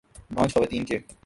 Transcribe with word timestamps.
بانجھ 0.33 0.53
خواتین 0.53 0.85
کے 0.85 0.99